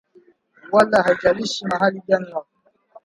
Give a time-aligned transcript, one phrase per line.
[0.71, 2.57] wala haijalishi mahali gani wako